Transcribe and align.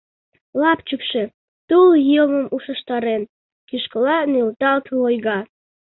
Лапчыкше, 0.61 1.23
тул 1.67 1.89
йылмым 2.11 2.47
ушештарен, 2.55 3.23
кӱшкыла 3.67 4.17
нӧлталт 4.31 4.85
лойга. 5.01 5.39